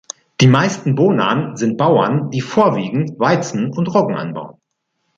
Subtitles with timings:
[0.41, 4.59] Die meisten Bonan sind Bauern, die vorwiegend Weizen und Roggen anbauen.